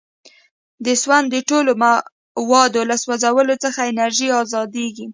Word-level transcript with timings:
د 0.85 0.87
سون 1.01 1.23
د 1.33 1.35
ټولو 1.49 1.71
موادو 2.39 2.81
له 2.89 2.95
سوځولو 3.03 3.55
څخه 3.63 3.79
انرژي 3.91 4.29
ازادیږي. 4.41 5.05